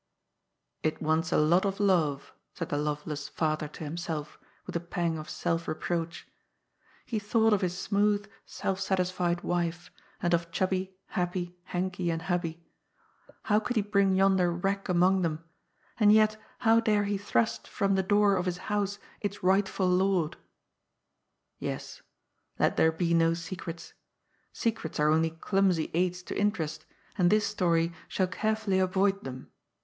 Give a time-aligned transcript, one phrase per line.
[0.81, 4.79] "It wants a lot of love," said the love less father to himself, with a
[4.79, 6.25] pang of self reproach.
[7.05, 12.61] He thought of his smooth, self satisfied wife, and of chubby, happy Henkie and Hubbie.
[13.43, 15.43] How could he bring yonder wreck among them?
[15.99, 20.35] And yet how dare he thrust from the door of his house its rightful lord?
[21.59, 22.01] Yes;
[22.57, 23.93] let there be no secrets.
[24.51, 26.87] Secrets are only clumsy aids to interest,
[27.19, 29.51] and this story shall carefully avoid them.